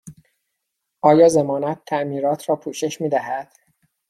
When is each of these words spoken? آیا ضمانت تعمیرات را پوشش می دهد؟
آیا 1.01 1.27
ضمانت 1.27 1.81
تعمیرات 1.85 2.49
را 2.49 2.55
پوشش 2.55 3.01
می 3.01 3.09
دهد؟ 3.09 3.51